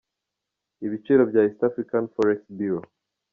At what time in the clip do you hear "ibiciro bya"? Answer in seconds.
0.85-1.41